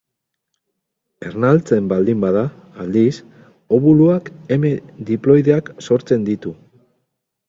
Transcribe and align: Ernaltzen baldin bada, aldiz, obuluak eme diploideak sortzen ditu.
Ernaltzen 1.31 1.89
baldin 1.91 2.23
bada, 2.23 2.41
aldiz, 2.85 3.11
obuluak 3.79 4.31
eme 4.57 4.71
diploideak 5.11 5.71
sortzen 5.89 6.27
ditu. 6.31 6.55